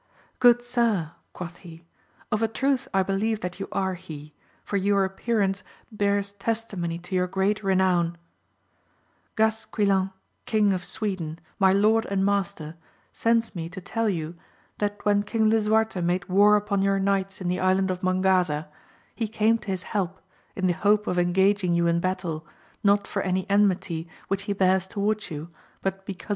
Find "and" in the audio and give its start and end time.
12.07-12.25